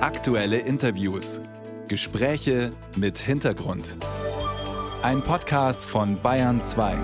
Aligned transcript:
Aktuelle 0.00 0.60
Interviews. 0.60 1.40
Gespräche 1.88 2.70
mit 2.94 3.18
Hintergrund. 3.18 3.96
Ein 5.02 5.22
Podcast 5.22 5.84
von 5.84 6.22
Bayern 6.22 6.60
2. 6.60 6.96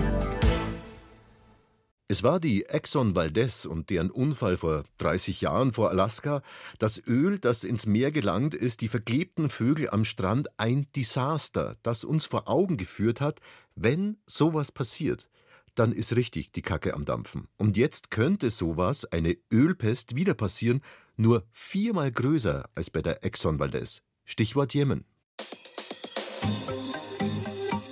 Es 2.07 2.23
war 2.23 2.39
die 2.39 2.65
Exxon 2.67 3.13
Valdez 3.13 3.65
und 3.65 3.89
deren 3.89 4.11
Unfall 4.11 4.55
vor 4.55 4.85
30 4.99 5.41
Jahren 5.41 5.73
vor 5.73 5.89
Alaska, 5.89 6.41
das 6.79 7.05
Öl, 7.05 7.37
das 7.37 7.65
ins 7.65 7.85
Meer 7.85 8.11
gelangt 8.11 8.55
ist, 8.55 8.79
die 8.79 8.87
verklebten 8.87 9.49
Vögel 9.49 9.89
am 9.89 10.05
Strand, 10.05 10.47
ein 10.57 10.87
Desaster, 10.95 11.75
das 11.83 12.05
uns 12.05 12.25
vor 12.25 12.47
Augen 12.47 12.77
geführt 12.77 13.19
hat, 13.19 13.41
wenn 13.75 14.19
sowas 14.25 14.71
passiert, 14.71 15.27
dann 15.75 15.91
ist 15.91 16.15
richtig 16.15 16.53
die 16.53 16.61
Kacke 16.61 16.93
am 16.93 17.03
Dampfen. 17.03 17.49
Und 17.57 17.75
jetzt 17.75 18.09
könnte 18.09 18.49
sowas, 18.51 19.03
eine 19.03 19.35
Ölpest, 19.51 20.15
wieder 20.15 20.33
passieren, 20.33 20.81
nur 21.17 21.43
viermal 21.51 22.11
größer 22.11 22.69
als 22.75 22.89
bei 22.89 23.01
der 23.01 23.23
Exxon 23.23 23.59
Valdez. 23.59 24.01
Stichwort 24.25 24.73
Jemen. 24.73 25.05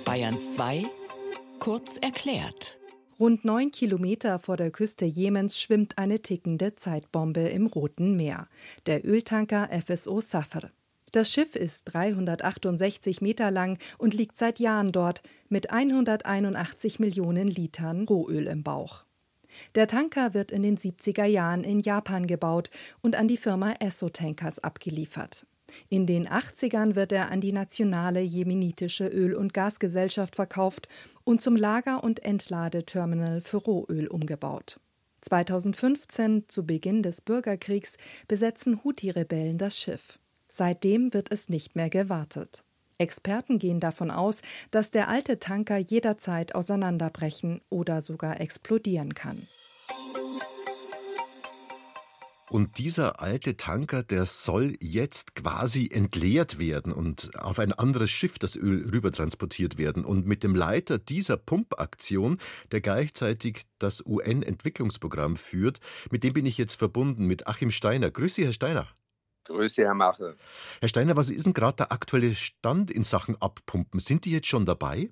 Bayern 0.04 0.40
2 0.40 0.84
kurz 1.64 1.96
erklärt. 1.96 2.78
Rund 3.18 3.44
neun 3.44 3.70
Kilometer 3.70 4.38
vor 4.38 4.56
der 4.56 4.70
Küste 4.70 5.06
Jemens 5.06 5.60
schwimmt 5.60 5.96
eine 5.98 6.20
tickende 6.20 6.74
Zeitbombe 6.74 7.40
im 7.40 7.66
Roten 7.66 8.16
Meer, 8.16 8.48
der 8.86 9.06
Öltanker 9.06 9.70
FSO 9.70 10.20
Safar. 10.20 10.70
Das 11.12 11.30
Schiff 11.30 11.54
ist 11.54 11.84
368 11.84 13.20
Meter 13.20 13.50
lang 13.50 13.78
und 13.98 14.14
liegt 14.14 14.36
seit 14.36 14.58
Jahren 14.58 14.92
dort 14.92 15.22
mit 15.48 15.70
181 15.70 16.98
Millionen 16.98 17.48
Litern 17.48 18.04
Rohöl 18.04 18.46
im 18.48 18.62
Bauch. 18.62 19.04
Der 19.74 19.86
Tanker 19.86 20.34
wird 20.34 20.52
in 20.52 20.62
den 20.62 20.76
70er 20.76 21.24
Jahren 21.24 21.64
in 21.64 21.80
Japan 21.80 22.26
gebaut 22.26 22.70
und 23.02 23.16
an 23.16 23.28
die 23.28 23.36
Firma 23.36 23.74
Esso 23.80 24.08
Tankers 24.08 24.58
abgeliefert. 24.58 25.46
In 25.88 26.06
den 26.06 26.28
80ern 26.28 26.94
wird 26.94 27.12
er 27.12 27.30
an 27.30 27.40
die 27.40 27.52
nationale 27.52 28.20
jemenitische 28.20 29.06
Öl- 29.06 29.34
und 29.34 29.54
Gasgesellschaft 29.54 30.36
verkauft 30.36 30.88
und 31.24 31.40
zum 31.40 31.56
Lager- 31.56 32.04
und 32.04 32.24
Entladeterminal 32.24 33.40
für 33.40 33.58
Rohöl 33.58 34.06
umgebaut. 34.06 34.78
2015, 35.22 36.44
zu 36.48 36.66
Beginn 36.66 37.02
des 37.02 37.20
Bürgerkriegs, 37.20 37.96
besetzen 38.28 38.84
Houthi-Rebellen 38.84 39.58
das 39.58 39.78
Schiff. 39.78 40.18
Seitdem 40.48 41.14
wird 41.14 41.32
es 41.32 41.48
nicht 41.48 41.76
mehr 41.76 41.88
gewartet. 41.88 42.63
Experten 42.98 43.58
gehen 43.58 43.80
davon 43.80 44.10
aus, 44.10 44.42
dass 44.70 44.90
der 44.90 45.08
alte 45.08 45.38
Tanker 45.38 45.78
jederzeit 45.78 46.54
auseinanderbrechen 46.54 47.60
oder 47.70 48.02
sogar 48.02 48.40
explodieren 48.40 49.14
kann. 49.14 49.46
Und 52.54 52.78
dieser 52.78 53.20
alte 53.20 53.56
Tanker, 53.56 54.04
der 54.04 54.26
soll 54.26 54.76
jetzt 54.78 55.34
quasi 55.34 55.88
entleert 55.90 56.60
werden 56.60 56.92
und 56.92 57.36
auf 57.36 57.58
ein 57.58 57.72
anderes 57.72 58.10
Schiff 58.10 58.38
das 58.38 58.54
Öl 58.54 58.88
rübertransportiert 58.92 59.76
werden. 59.76 60.04
Und 60.04 60.24
mit 60.26 60.44
dem 60.44 60.54
Leiter 60.54 60.98
dieser 60.98 61.36
Pumpaktion, 61.36 62.38
der 62.70 62.80
gleichzeitig 62.80 63.62
das 63.80 64.06
UN-Entwicklungsprogramm 64.06 65.36
führt, 65.36 65.80
mit 66.12 66.22
dem 66.22 66.32
bin 66.32 66.46
ich 66.46 66.56
jetzt 66.56 66.74
verbunden, 66.74 67.26
mit 67.26 67.48
Achim 67.48 67.72
Steiner. 67.72 68.12
Grüße, 68.12 68.44
Herr 68.44 68.52
Steiner. 68.52 68.86
Grüße, 69.44 69.82
Herr 69.82 69.94
Mache. 69.94 70.36
Herr 70.80 70.88
Steiner, 70.88 71.16
was 71.16 71.30
ist 71.30 71.46
denn 71.46 71.54
gerade 71.54 71.76
der 71.76 71.92
aktuelle 71.92 72.34
Stand 72.34 72.90
in 72.90 73.04
Sachen 73.04 73.40
Abpumpen? 73.40 74.00
Sind 74.00 74.24
die 74.24 74.32
jetzt 74.32 74.46
schon 74.46 74.66
dabei? 74.66 75.10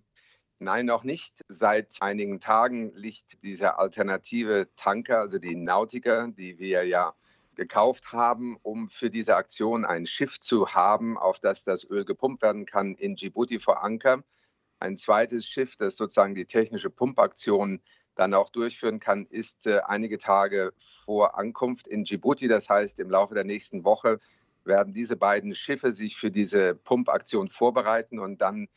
Nein, 0.59 0.87
noch 0.87 1.03
nicht. 1.03 1.45
Seit 1.49 1.97
einigen 2.01 2.39
Tagen 2.39 2.93
liegt 2.95 3.43
dieser 3.43 3.79
alternative 3.79 4.69
Tanker, 4.77 5.19
also 5.19 5.39
die 5.39 5.57
Nautiker, 5.57 6.29
die 6.29 6.59
wir 6.59 6.85
ja 6.85 7.15
gekauft 7.57 8.13
haben, 8.13 8.57
um 8.63 8.89
für 8.89 9.11
diese 9.11 9.37
Aktion 9.37 9.85
ein 9.85 10.07
Schiff 10.07 10.41
zu 10.41 10.69
haben, 10.69 11.19
auf 11.19 11.41
das 11.41 11.65
das 11.65 11.85
Öl 11.85 12.05
gepumpt 12.05 12.43
werden 12.43 12.65
kann, 12.65 12.95
in 12.95 13.17
Djibouti 13.17 13.59
vor 13.59 13.83
Anker. 13.83 14.23
Ein 14.79 14.97
zweites 14.97 15.47
Schiff, 15.47 15.77
das 15.77 15.97
sozusagen 15.97 16.35
die 16.35 16.47
technische 16.47 16.91
Pumpaktion 16.91 17.81
dann 18.15 18.35
auch 18.35 18.51
durchführen 18.51 19.01
kann, 19.01 19.27
ist 19.27 19.67
äh, 19.67 19.81
einige 19.87 20.19
Tage 20.19 20.73
vor 20.79 21.39
Ankunft 21.39 21.87
in 21.87 22.05
Djibouti. 22.05 22.49
Das 22.49 22.69
heißt, 22.69 23.01
im 23.01 23.11
Laufe 23.11 23.35
der 23.35 23.45
nächsten 23.45 23.85
Woche 23.85 24.19
werden 24.65 24.93
diese 24.93 25.17
beiden 25.17 25.55
Schiffe 25.55 25.93
sich 25.93 26.17
für 26.17 26.31
diese 26.31 26.75
Pumpaktion 26.75 27.49
vorbereiten 27.49 28.19
und 28.19 28.41
dann 28.41 28.69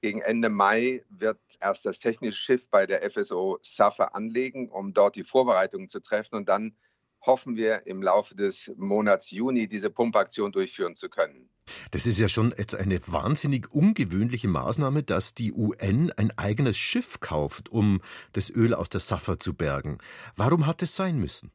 gegen 0.00 0.20
Ende 0.20 0.48
Mai 0.48 1.04
wird 1.08 1.38
erst 1.60 1.86
das 1.86 1.98
technische 1.98 2.38
Schiff 2.38 2.68
bei 2.68 2.86
der 2.86 3.08
FSO 3.10 3.58
SAFA 3.62 4.04
anlegen, 4.04 4.68
um 4.68 4.92
dort 4.92 5.16
die 5.16 5.24
Vorbereitungen 5.24 5.88
zu 5.88 6.00
treffen 6.00 6.36
und 6.36 6.48
dann 6.48 6.76
hoffen 7.20 7.56
wir 7.56 7.86
im 7.86 8.02
Laufe 8.02 8.34
des 8.34 8.72
Monats 8.76 9.30
Juni 9.30 9.68
diese 9.68 9.90
Pumpaktion 9.90 10.52
durchführen 10.52 10.94
zu 10.94 11.08
können. 11.08 11.48
Das 11.90 12.06
ist 12.06 12.18
ja 12.18 12.28
schon 12.28 12.54
jetzt 12.56 12.74
eine 12.74 13.00
wahnsinnig 13.08 13.72
ungewöhnliche 13.72 14.48
Maßnahme, 14.48 15.02
dass 15.02 15.34
die 15.34 15.52
UN 15.52 16.12
ein 16.16 16.30
eigenes 16.38 16.78
Schiff 16.78 17.20
kauft, 17.20 17.68
um 17.70 18.00
das 18.32 18.50
Öl 18.50 18.74
aus 18.74 18.88
der 18.88 19.00
Safa 19.00 19.38
zu 19.38 19.54
bergen. 19.54 19.98
Warum 20.36 20.66
hat 20.66 20.82
es 20.82 20.94
sein 20.94 21.18
müssen? 21.18 21.50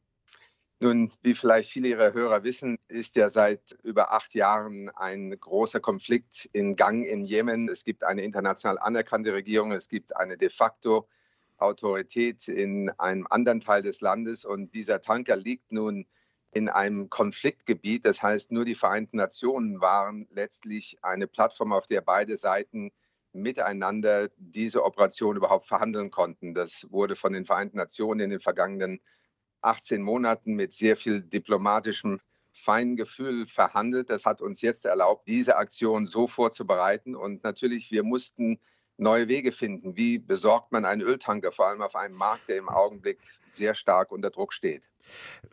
Nun, 0.84 1.12
wie 1.22 1.36
vielleicht 1.36 1.70
viele 1.70 1.90
Ihrer 1.90 2.14
Hörer 2.14 2.44
wissen, 2.44 2.80
ist 2.88 3.16
ja 3.16 3.30
seit 3.30 3.78
über 3.84 4.14
acht 4.14 4.34
Jahren 4.34 4.90
ein 4.90 5.30
großer 5.40 5.80
Konflikt 5.80 6.50
in 6.54 6.76
Gang 6.76 7.06
im 7.06 7.24
Jemen. 7.24 7.70
Es 7.70 7.84
gibt 7.84 8.04
eine 8.04 8.24
international 8.24 8.80
anerkannte 8.80 9.32
Regierung, 9.32 9.74
es 9.74 9.90
gibt 9.90 10.16
eine 10.18 10.38
de 10.38 10.50
facto 10.50 11.08
Autorität 11.62 12.48
in 12.48 12.90
einem 12.98 13.28
anderen 13.30 13.60
Teil 13.60 13.82
des 13.82 14.02
Landes 14.02 14.46
und 14.46 14.74
dieser 14.74 15.02
Tanker 15.02 15.36
liegt 15.36 15.72
nun 15.72 16.08
in 16.52 16.70
einem 16.70 17.10
Konfliktgebiet. 17.10 18.06
Das 18.06 18.22
heißt, 18.22 18.52
nur 18.52 18.66
die 18.66 18.76
Vereinten 18.76 19.18
Nationen 19.18 19.82
waren 19.82 20.28
letztlich 20.32 20.98
eine 21.02 21.28
Plattform, 21.28 21.72
auf 21.72 21.88
der 21.88 22.02
beide 22.02 22.38
Seiten 22.38 22.92
miteinander 23.34 24.30
diese 24.38 24.84
Operation 24.84 25.38
überhaupt 25.38 25.66
verhandeln 25.66 26.12
konnten. 26.12 26.54
Das 26.54 26.88
wurde 26.92 27.16
von 27.16 27.34
den 27.34 27.46
Vereinten 27.46 27.78
Nationen 27.78 28.20
in 28.20 28.30
den 28.30 28.42
vergangenen 28.42 29.00
18 29.62 30.02
Monaten 30.02 30.56
mit 30.56 30.74
sehr 30.74 30.98
viel 30.98 31.22
diplomatischem 31.22 32.20
Feingefühl 32.52 33.46
verhandelt. 33.46 34.10
Das 34.10 34.26
hat 34.26 34.42
uns 34.42 34.62
jetzt 34.62 34.86
erlaubt, 34.86 35.28
diese 35.28 35.56
Aktion 35.56 36.06
so 36.06 36.28
vorzubereiten. 36.28 37.16
Und 37.16 37.44
natürlich, 37.44 37.92
wir 37.92 38.04
mussten 38.04 38.60
neue 39.02 39.28
Wege 39.28 39.52
finden. 39.52 39.98
Wie 39.98 40.20
besorgt 40.20 40.72
man 40.72 40.86
einen 40.86 41.02
Öltanker, 41.02 41.52
vor 41.52 41.68
allem 41.68 41.82
auf 41.82 41.96
einem 41.96 42.16
Markt, 42.16 42.48
der 42.48 42.58
im 42.58 42.70
Augenblick 42.70 43.20
sehr 43.48 43.74
stark 43.74 44.12
unter 44.12 44.30
Druck 44.30 44.54
steht? 44.54 44.90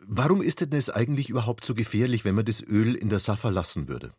Warum 0.05 0.41
ist 0.41 0.61
denn 0.61 0.71
es 0.73 0.89
eigentlich 0.89 1.29
überhaupt 1.29 1.65
so 1.65 1.73
gefährlich, 1.73 2.23
wenn 2.23 2.35
man 2.35 2.45
das 2.45 2.61
Öl 2.61 2.95
in 2.95 3.09
der 3.09 3.19
Safa 3.19 3.49
lassen 3.49 3.87
würde? 3.87 4.13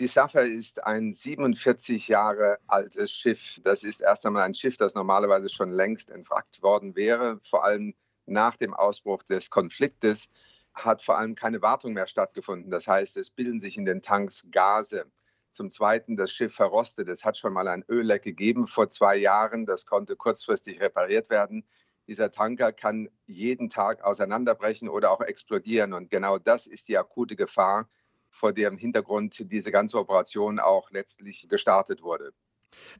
Die 0.00 0.06
Safa 0.06 0.40
ist 0.40 0.82
ein 0.82 1.12
47 1.12 2.08
Jahre 2.08 2.58
altes 2.66 3.12
Schiff. 3.12 3.60
Das 3.62 3.84
ist 3.84 4.00
erst 4.00 4.24
einmal 4.24 4.44
ein 4.44 4.54
Schiff, 4.54 4.78
das 4.78 4.94
normalerweise 4.94 5.50
schon 5.50 5.68
längst 5.68 6.08
entwrackt 6.08 6.62
worden 6.62 6.96
wäre. 6.96 7.38
Vor 7.42 7.64
allem 7.64 7.94
nach 8.24 8.56
dem 8.56 8.72
Ausbruch 8.72 9.22
des 9.22 9.50
Konfliktes 9.50 10.30
hat 10.72 11.02
vor 11.02 11.18
allem 11.18 11.34
keine 11.34 11.60
Wartung 11.60 11.92
mehr 11.92 12.06
stattgefunden. 12.06 12.70
Das 12.70 12.86
heißt, 12.86 13.18
es 13.18 13.30
bilden 13.30 13.60
sich 13.60 13.76
in 13.76 13.84
den 13.84 14.00
Tanks 14.00 14.46
Gase. 14.50 15.04
Zum 15.50 15.70
Zweiten, 15.70 16.16
das 16.16 16.32
Schiff 16.32 16.54
verrostet. 16.54 17.08
Es 17.08 17.24
hat 17.24 17.36
schon 17.36 17.52
mal 17.52 17.68
ein 17.68 17.84
Ölleck 17.88 18.22
gegeben 18.22 18.66
vor 18.66 18.88
zwei 18.88 19.16
Jahren. 19.16 19.66
Das 19.66 19.86
konnte 19.86 20.16
kurzfristig 20.16 20.80
repariert 20.80 21.30
werden. 21.30 21.64
Dieser 22.06 22.30
Tanker 22.30 22.72
kann 22.72 23.08
jeden 23.26 23.68
Tag 23.68 24.02
auseinanderbrechen 24.02 24.88
oder 24.88 25.10
auch 25.10 25.20
explodieren. 25.20 25.92
Und 25.92 26.10
genau 26.10 26.38
das 26.38 26.66
ist 26.66 26.88
die 26.88 26.98
akute 26.98 27.36
Gefahr, 27.36 27.88
vor 28.28 28.52
dem 28.52 28.78
Hintergrund 28.78 29.50
diese 29.50 29.72
ganze 29.72 29.98
Operation 29.98 30.58
auch 30.60 30.90
letztlich 30.90 31.48
gestartet 31.48 32.02
wurde. 32.02 32.32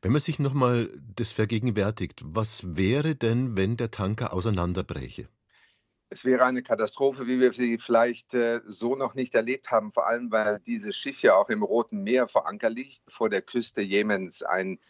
Wenn 0.03 0.13
man 0.13 0.21
sich 0.21 0.39
nochmal 0.39 0.91
das 1.15 1.33
vergegenwärtigt, 1.33 2.23
was 2.25 2.77
wäre 2.77 3.15
denn, 3.15 3.57
wenn 3.57 3.77
der 3.77 3.91
Tanker 3.91 4.33
auseinanderbräche? 4.33 5.29
Es 6.13 6.25
wäre 6.25 6.45
eine 6.45 6.63
Katastrophe, 6.63 7.29
wie 7.29 7.39
wir 7.39 7.53
sie 7.53 7.79
vielleicht 7.79 8.35
äh, 8.35 8.61
so 8.65 8.97
noch 8.97 9.15
nicht 9.15 9.35
erlebt 9.37 9.71
haben, 9.71 9.93
vor 9.93 10.09
allem 10.09 10.31
weil 10.33 10.59
dieses 10.59 10.97
Schiff 10.97 11.23
ja 11.23 11.35
auch 11.35 11.49
im 11.49 11.63
Roten 11.63 12.03
Meer 12.03 12.27
vor 12.27 12.49
Anker 12.49 12.69
liegt, 12.69 13.03
vor 13.09 13.31
der 13.31 13.43
Küste 13.43 13.81
Jemens. 13.81 14.43
Ein 14.43 14.81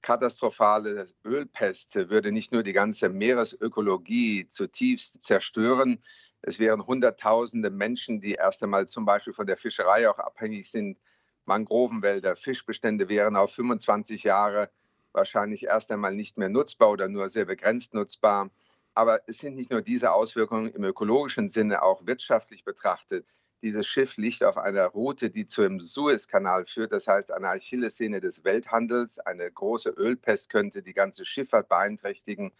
katastrophale 0.00 1.06
Ölpest 1.24 1.94
würde 1.94 2.32
nicht 2.32 2.52
nur 2.52 2.62
die 2.62 2.72
ganze 2.72 3.10
Meeresökologie 3.10 4.48
zutiefst 4.48 5.22
zerstören, 5.22 6.00
es 6.46 6.58
wären 6.58 6.86
Hunderttausende 6.86 7.70
Menschen, 7.70 8.20
die 8.20 8.32
erst 8.32 8.62
einmal 8.62 8.86
zum 8.86 9.06
Beispiel 9.06 9.32
von 9.32 9.46
der 9.46 9.56
Fischerei 9.56 10.08
auch 10.10 10.18
abhängig 10.18 10.70
sind. 10.70 10.98
Mangrovenwälder, 11.46 12.36
Fischbestände 12.36 13.08
wären 13.08 13.36
auf 13.36 13.54
25 13.54 14.24
Jahre 14.24 14.70
wahrscheinlich 15.12 15.64
erst 15.64 15.90
einmal 15.90 16.14
nicht 16.14 16.36
mehr 16.36 16.50
nutzbar 16.50 16.90
oder 16.90 17.08
nur 17.08 17.30
sehr 17.30 17.46
begrenzt 17.46 17.94
nutzbar. 17.94 18.50
Aber 18.94 19.20
es 19.26 19.38
sind 19.38 19.56
nicht 19.56 19.70
nur 19.70 19.82
diese 19.82 20.12
Auswirkungen 20.12 20.72
im 20.72 20.84
ökologischen 20.84 21.48
Sinne, 21.48 21.82
auch 21.82 22.06
wirtschaftlich 22.06 22.64
betrachtet. 22.64 23.26
Dieses 23.62 23.86
Schiff 23.86 24.16
liegt 24.18 24.44
auf 24.44 24.58
einer 24.58 24.86
Route, 24.86 25.30
die 25.30 25.46
zum 25.46 25.80
Suezkanal 25.80 26.66
führt, 26.66 26.92
das 26.92 27.08
heißt 27.08 27.32
eine 27.32 27.48
Achillessehne 27.48 28.20
des 28.20 28.44
Welthandels. 28.44 29.18
Eine 29.18 29.50
große 29.50 29.90
Ölpest 29.90 30.50
könnte 30.50 30.82
die 30.82 30.92
ganze 30.92 31.24
Schifffahrt 31.24 31.68
beeinträchtigen. 31.68 32.52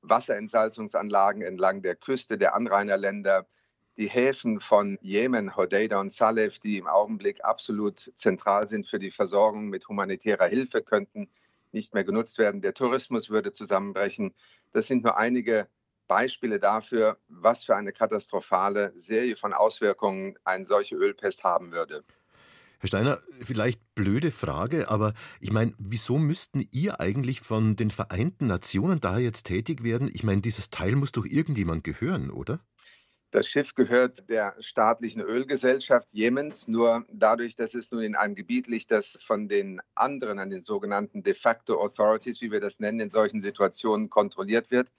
Wasserentsalzungsanlagen 0.00 1.42
entlang 1.42 1.82
der 1.82 1.94
Küste 1.94 2.38
der 2.38 2.54
Anrainerländer 2.54 3.46
die 3.96 4.08
Häfen 4.08 4.60
von 4.60 4.98
Jemen, 5.00 5.56
Hodeida 5.56 6.00
und 6.00 6.12
Salef, 6.12 6.58
die 6.58 6.78
im 6.78 6.86
Augenblick 6.86 7.44
absolut 7.44 8.10
zentral 8.14 8.68
sind 8.68 8.86
für 8.86 8.98
die 8.98 9.10
Versorgung 9.10 9.68
mit 9.68 9.88
humanitärer 9.88 10.46
Hilfe, 10.46 10.82
könnten 10.82 11.28
nicht 11.72 11.94
mehr 11.94 12.04
genutzt 12.04 12.38
werden. 12.38 12.60
Der 12.60 12.74
Tourismus 12.74 13.30
würde 13.30 13.52
zusammenbrechen. 13.52 14.34
Das 14.72 14.86
sind 14.86 15.04
nur 15.04 15.16
einige 15.16 15.66
Beispiele 16.06 16.58
dafür, 16.58 17.18
was 17.28 17.64
für 17.64 17.76
eine 17.76 17.92
katastrophale 17.92 18.92
Serie 18.94 19.36
von 19.36 19.52
Auswirkungen 19.52 20.36
eine 20.44 20.64
solche 20.64 20.96
Ölpest 20.96 21.44
haben 21.44 21.72
würde. 21.72 22.04
Herr 22.78 22.88
Steiner, 22.88 23.18
vielleicht 23.42 23.80
blöde 23.94 24.30
Frage, 24.30 24.90
aber 24.90 25.14
ich 25.40 25.50
meine, 25.50 25.72
wieso 25.78 26.18
müssten 26.18 26.68
ihr 26.72 27.00
eigentlich 27.00 27.40
von 27.40 27.74
den 27.74 27.90
Vereinten 27.90 28.46
Nationen 28.48 29.00
da 29.00 29.18
jetzt 29.18 29.44
tätig 29.44 29.82
werden? 29.82 30.10
Ich 30.12 30.24
meine, 30.24 30.42
dieses 30.42 30.68
Teil 30.68 30.94
muss 30.94 31.12
doch 31.12 31.24
irgendjemand 31.24 31.84
gehören, 31.84 32.30
oder? 32.30 32.60
Das 33.30 33.48
Schiff 33.48 33.74
gehört 33.74 34.28
der 34.28 34.54
staatlichen 34.60 35.20
Ölgesellschaft 35.20 36.12
Jemens, 36.12 36.68
nur 36.68 37.04
dadurch, 37.12 37.56
dass 37.56 37.74
es 37.74 37.90
nun 37.90 38.02
in 38.02 38.14
einem 38.14 38.34
Gebiet 38.34 38.68
liegt, 38.68 38.90
das 38.90 39.18
von 39.20 39.48
den 39.48 39.80
anderen, 39.94 40.38
an 40.38 40.50
den 40.50 40.60
sogenannten 40.60 41.22
de 41.22 41.34
facto 41.34 41.80
Authorities, 41.82 42.40
wie 42.40 42.52
wir 42.52 42.60
das 42.60 42.78
nennen, 42.78 43.00
in 43.00 43.08
solchen 43.08 43.40
Situationen 43.40 44.10
kontrolliert 44.10 44.70
wird 44.70 44.90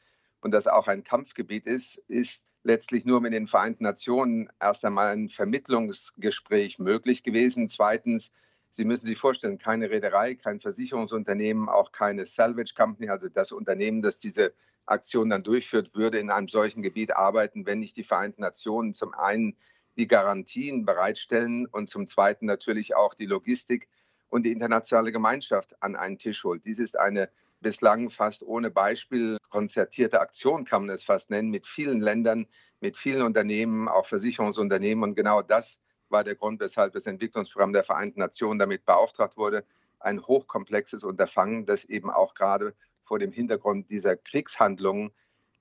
und 0.47 0.51
das 0.51 0.67
auch 0.67 0.87
ein 0.87 1.03
Kampfgebiet 1.03 1.67
ist, 1.67 1.97
ist 2.07 2.45
letztlich 2.63 3.03
nur 3.03 3.19
mit 3.19 3.33
den 3.33 3.47
Vereinten 3.47 3.83
Nationen 3.83 4.47
erst 4.61 4.85
einmal 4.85 5.11
ein 5.11 5.27
Vermittlungsgespräch 5.27 6.79
möglich 6.79 7.23
gewesen. 7.23 7.67
Zweitens, 7.67 8.31
Sie 8.69 8.85
müssen 8.85 9.07
sich 9.07 9.17
vorstellen, 9.17 9.57
keine 9.57 9.89
Reederei, 9.89 10.35
kein 10.35 10.61
Versicherungsunternehmen, 10.61 11.67
auch 11.67 11.91
keine 11.91 12.25
Salvage 12.25 12.75
Company, 12.77 13.09
also 13.09 13.27
das 13.27 13.51
Unternehmen, 13.51 14.01
das 14.01 14.21
diese 14.21 14.53
Aktion 14.85 15.29
dann 15.29 15.43
durchführt, 15.43 15.95
würde 15.95 16.17
in 16.17 16.31
einem 16.31 16.47
solchen 16.47 16.81
Gebiet 16.81 17.13
arbeiten, 17.13 17.65
wenn 17.65 17.79
nicht 17.79 17.97
die 17.97 18.05
Vereinten 18.05 18.39
Nationen 18.39 18.93
zum 18.93 19.13
einen 19.13 19.57
die 19.97 20.07
Garantien 20.07 20.85
bereitstellen 20.85 21.65
und 21.65 21.89
zum 21.89 22.07
zweiten 22.07 22.45
natürlich 22.45 22.95
auch 22.95 23.15
die 23.15 23.25
Logistik 23.25 23.89
und 24.29 24.43
die 24.43 24.53
internationale 24.53 25.11
Gemeinschaft 25.11 25.75
an 25.83 25.97
einen 25.97 26.19
Tisch 26.19 26.45
holt. 26.45 26.63
Dies 26.63 26.79
ist 26.79 26.97
eine 26.97 27.29
bislang 27.59 28.09
fast 28.09 28.43
ohne 28.43 28.71
Beispiel 28.71 29.37
konzertierte 29.49 30.21
Aktion, 30.21 30.65
kann 30.65 30.85
man 30.85 30.95
es 30.95 31.03
fast 31.03 31.29
nennen, 31.29 31.49
mit 31.49 31.65
vielen 31.65 32.01
Ländern, 32.01 32.47
mit 32.79 32.97
vielen 32.97 33.21
Unternehmen, 33.21 33.87
auch 33.87 34.05
Versicherungsunternehmen. 34.05 35.03
Und 35.03 35.15
genau 35.15 35.41
das 35.41 35.81
war 36.09 36.23
der 36.23 36.35
Grund, 36.35 36.59
weshalb 36.59 36.93
das 36.93 37.07
Entwicklungsprogramm 37.07 37.73
der 37.73 37.83
Vereinten 37.83 38.19
Nationen 38.19 38.59
damit 38.59 38.85
beauftragt 38.85 39.37
wurde, 39.37 39.65
ein 39.99 40.21
hochkomplexes 40.21 41.03
Unterfangen, 41.03 41.65
das 41.65 41.85
eben 41.85 42.09
auch 42.09 42.33
gerade 42.33 42.75
vor 43.01 43.19
dem 43.19 43.31
Hintergrund 43.31 43.89
dieser 43.89 44.15
Kriegshandlungen 44.15 45.11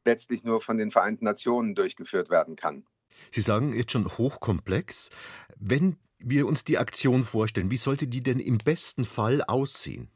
letztlich 0.05 0.45
nur 0.45 0.61
von 0.61 0.79
den 0.79 0.91
Vereinten 0.91 1.25
Nationen 1.25 1.75
durchgeführt 1.75 2.31
werden 2.31 2.57
kann. 2.57 2.85
Sie 3.33 3.41
sagen 3.41 3.75
jetzt 3.75 3.93
schon 3.93 4.07
hochkomplex. 4.07 5.11
Wenn 5.57 5.97
wir 6.19 6.47
uns 6.47 6.65
die 6.65 6.79
Aktion 6.79 7.23
vorstellen, 7.23 7.71
wie 7.71 7.77
sollte 7.77 8.07
die 8.07 8.23
denn 8.23 8.41
im 8.41 8.59
besten 8.59 9.05
Fall 9.05 9.43
aussehen? 9.43 10.11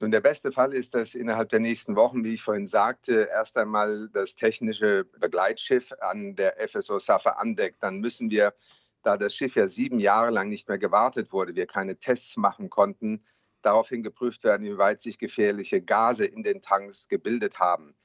Nun, 0.00 0.12
der 0.12 0.20
beste 0.20 0.52
Fall 0.52 0.72
ist, 0.74 0.94
dass 0.94 1.16
innerhalb 1.16 1.48
der 1.48 1.58
nächsten 1.58 1.96
Wochen, 1.96 2.22
wie 2.22 2.34
ich 2.34 2.42
vorhin 2.42 2.68
sagte, 2.68 3.28
erst 3.32 3.56
einmal 3.56 4.08
das 4.12 4.36
technische 4.36 5.04
Begleitschiff 5.04 5.92
an 6.00 6.36
der 6.36 6.56
FSO 6.68 7.00
Safa 7.00 7.30
andeckt. 7.30 7.82
Dann 7.82 7.98
müssen 7.98 8.30
wir, 8.30 8.54
da 9.02 9.16
das 9.16 9.34
Schiff 9.34 9.56
ja 9.56 9.66
sieben 9.66 9.98
Jahre 9.98 10.30
lang 10.30 10.48
nicht 10.48 10.68
mehr 10.68 10.78
gewartet 10.78 11.32
wurde, 11.32 11.56
wir 11.56 11.66
keine 11.66 11.96
Tests 11.98 12.36
machen 12.36 12.70
konnten, 12.70 13.24
daraufhin 13.62 14.04
geprüft 14.04 14.44
werden, 14.44 14.64
inwieweit 14.66 15.00
sich 15.00 15.18
gefährliche 15.18 15.82
Gase 15.82 16.26
in 16.26 16.44
den 16.44 16.62
Tanks 16.62 17.08
gebildet 17.08 17.58
haben. 17.58 17.96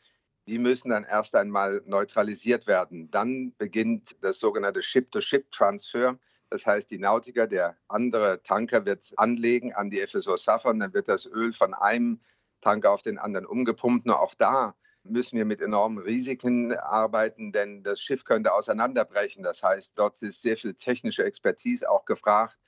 Die 0.48 0.58
müssen 0.58 0.90
dann 0.90 1.04
erst 1.04 1.36
einmal 1.36 1.82
neutralisiert 1.86 2.66
werden. 2.66 3.12
Dann 3.12 3.54
beginnt 3.58 4.16
das 4.22 4.40
sogenannte 4.40 4.82
Ship-to-Ship-Transfer. 4.82 6.18
Das 6.54 6.68
heißt, 6.68 6.92
die 6.92 7.00
Nautiker, 7.00 7.48
der 7.48 7.78
andere 7.88 8.44
Tanker 8.44 8.86
wird 8.86 9.12
anlegen 9.18 9.74
an 9.74 9.90
die 9.90 10.06
FSO 10.06 10.38
Safran, 10.38 10.80
dann 10.80 10.94
wird 10.94 11.08
das 11.08 11.26
Öl 11.26 11.52
von 11.52 11.74
einem 11.74 12.20
Tanker 12.62 12.92
auf 12.92 13.02
den 13.02 13.18
anderen 13.18 13.48
umgepumpt. 13.48 14.06
Nur 14.06 14.22
auch 14.22 14.36
da 14.36 14.76
müssen 15.04 15.36
wir 15.36 15.46
mit 15.46 15.62
enormen 15.62 15.98
Risiken 15.98 16.72
arbeiten, 16.76 17.54
denn 17.54 17.82
das 17.82 18.02
Schiff 18.02 18.24
könnte 18.24 18.54
auseinanderbrechen. 18.54 19.42
Das 19.42 19.64
heißt, 19.64 19.98
dort 19.98 20.22
ist 20.22 20.44
sehr 20.44 20.56
viel 20.56 20.76
technische 20.76 21.24
Expertise 21.24 21.90
auch 21.90 22.06
gefragt 22.06 22.60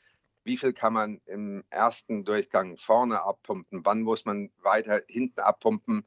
wie 0.46 0.58
viel 0.58 0.74
kann 0.74 0.94
man 0.94 1.20
im 1.26 1.64
ersten 1.72 2.24
Durchgang 2.24 2.78
vorne 2.78 3.24
abpumpen, 3.24 3.84
wann 3.84 4.04
muss 4.04 4.26
man 4.26 4.52
weiter 4.62 5.02
hinten 5.08 5.40
abpumpen. 5.40 6.06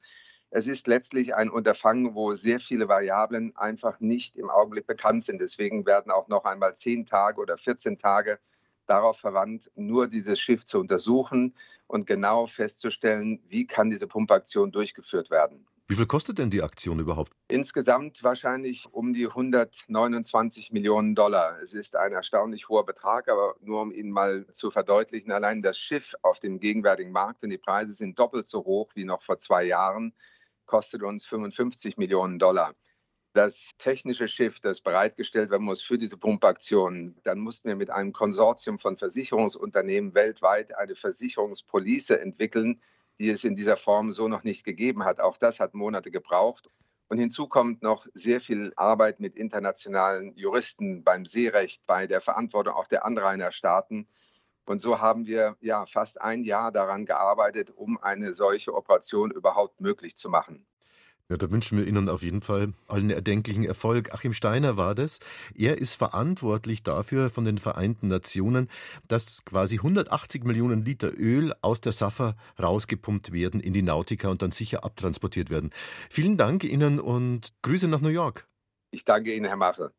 Es 0.50 0.66
ist 0.66 0.86
letztlich 0.86 1.34
ein 1.34 1.50
Unterfangen, 1.50 2.14
wo 2.14 2.34
sehr 2.34 2.58
viele 2.58 2.88
Variablen 2.88 3.54
einfach 3.56 4.00
nicht 4.00 4.36
im 4.36 4.48
Augenblick 4.48 4.86
bekannt 4.86 5.22
sind. 5.22 5.42
Deswegen 5.42 5.84
werden 5.84 6.10
auch 6.10 6.28
noch 6.28 6.44
einmal 6.44 6.74
zehn 6.74 7.04
Tage 7.04 7.40
oder 7.40 7.58
14 7.58 7.98
Tage 7.98 8.38
darauf 8.86 9.18
verwandt, 9.18 9.70
nur 9.74 10.08
dieses 10.08 10.40
Schiff 10.40 10.64
zu 10.64 10.78
untersuchen 10.78 11.54
und 11.86 12.06
genau 12.06 12.46
festzustellen, 12.46 13.42
wie 13.48 13.66
kann 13.66 13.90
diese 13.90 14.06
Pumpaktion 14.06 14.72
durchgeführt 14.72 15.30
werden. 15.30 15.66
Wie 15.90 15.94
viel 15.94 16.06
kostet 16.06 16.38
denn 16.38 16.50
die 16.50 16.62
Aktion 16.62 16.98
überhaupt? 16.98 17.32
Insgesamt 17.48 18.22
wahrscheinlich 18.22 18.88
um 18.92 19.14
die 19.14 19.26
129 19.26 20.70
Millionen 20.70 21.14
Dollar. 21.14 21.58
Es 21.62 21.72
ist 21.72 21.96
ein 21.96 22.12
erstaunlich 22.12 22.68
hoher 22.68 22.84
Betrag, 22.84 23.28
aber 23.28 23.54
nur 23.60 23.80
um 23.80 23.92
Ihnen 23.92 24.10
mal 24.10 24.46
zu 24.50 24.70
verdeutlichen, 24.70 25.32
allein 25.32 25.62
das 25.62 25.78
Schiff 25.78 26.14
auf 26.20 26.40
dem 26.40 26.60
gegenwärtigen 26.60 27.10
Markt, 27.10 27.42
und 27.42 27.50
die 27.50 27.58
Preise 27.58 27.94
sind 27.94 28.18
doppelt 28.18 28.46
so 28.46 28.66
hoch 28.66 28.90
wie 28.94 29.04
noch 29.04 29.22
vor 29.22 29.38
zwei 29.38 29.64
Jahren, 29.64 30.12
kostet 30.68 31.02
uns 31.02 31.24
55 31.24 31.96
Millionen 31.96 32.38
Dollar. 32.38 32.72
Das 33.32 33.70
technische 33.78 34.28
Schiff, 34.28 34.60
das 34.60 34.80
bereitgestellt 34.80 35.50
werden 35.50 35.64
muss 35.64 35.82
für 35.82 35.98
diese 35.98 36.16
Pumpaktion, 36.16 37.16
dann 37.24 37.40
mussten 37.40 37.68
wir 37.68 37.76
mit 37.76 37.90
einem 37.90 38.12
Konsortium 38.12 38.78
von 38.78 38.96
Versicherungsunternehmen 38.96 40.14
weltweit 40.14 40.76
eine 40.76 40.94
Versicherungspolice 40.94 42.20
entwickeln, 42.20 42.80
die 43.18 43.30
es 43.30 43.44
in 43.44 43.56
dieser 43.56 43.76
Form 43.76 44.12
so 44.12 44.28
noch 44.28 44.44
nicht 44.44 44.64
gegeben 44.64 45.04
hat. 45.04 45.20
Auch 45.20 45.36
das 45.36 45.58
hat 45.58 45.74
Monate 45.74 46.10
gebraucht. 46.10 46.68
Und 47.08 47.18
hinzu 47.18 47.48
kommt 47.48 47.82
noch 47.82 48.06
sehr 48.12 48.40
viel 48.40 48.72
Arbeit 48.76 49.18
mit 49.18 49.36
internationalen 49.36 50.36
Juristen 50.36 51.02
beim 51.02 51.24
Seerecht, 51.24 51.86
bei 51.86 52.06
der 52.06 52.20
Verantwortung 52.20 52.74
auch 52.74 52.86
der 52.86 53.04
Anrainerstaaten. 53.04 54.06
Und 54.68 54.82
so 54.82 55.00
haben 55.00 55.26
wir 55.26 55.56
ja 55.60 55.86
fast 55.86 56.20
ein 56.20 56.44
Jahr 56.44 56.70
daran 56.70 57.06
gearbeitet, 57.06 57.72
um 57.74 57.98
eine 58.02 58.34
solche 58.34 58.74
Operation 58.74 59.30
überhaupt 59.30 59.80
möglich 59.80 60.14
zu 60.16 60.28
machen. 60.28 60.66
Ja, 61.30 61.36
da 61.36 61.50
wünschen 61.50 61.78
wir 61.78 61.86
Ihnen 61.86 62.08
auf 62.08 62.22
jeden 62.22 62.42
Fall 62.42 62.72
allen 62.86 63.10
erdenklichen 63.10 63.64
Erfolg. 63.64 64.12
Achim 64.12 64.34
Steiner 64.34 64.76
war 64.76 64.94
das. 64.94 65.20
Er 65.54 65.78
ist 65.78 65.94
verantwortlich 65.94 66.82
dafür 66.82 67.30
von 67.30 67.44
den 67.44 67.56
Vereinten 67.58 68.08
Nationen, 68.08 68.68
dass 69.08 69.42
quasi 69.46 69.76
180 69.76 70.44
Millionen 70.44 70.82
Liter 70.82 71.12
Öl 71.18 71.54
aus 71.62 71.80
der 71.80 71.92
Safa 71.92 72.34
rausgepumpt 72.58 73.32
werden 73.32 73.60
in 73.60 73.72
die 73.72 73.82
Nautica 73.82 74.28
und 74.28 74.42
dann 74.42 74.50
sicher 74.50 74.84
abtransportiert 74.84 75.48
werden. 75.48 75.70
Vielen 76.10 76.36
Dank 76.36 76.64
Ihnen 76.64 77.00
und 77.00 77.54
Grüße 77.62 77.88
nach 77.88 78.00
New 78.00 78.08
York. 78.08 78.46
Ich 78.90 79.04
danke 79.04 79.34
Ihnen, 79.34 79.46
Herr 79.46 79.56
Mache. 79.56 79.92